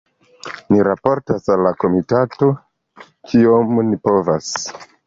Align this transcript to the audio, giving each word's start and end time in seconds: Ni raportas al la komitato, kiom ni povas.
Ni 0.75 0.79
raportas 0.87 1.51
al 1.57 1.63
la 1.67 1.73
komitato, 1.85 2.51
kiom 3.31 3.79
ni 3.93 4.03
povas. 4.09 4.55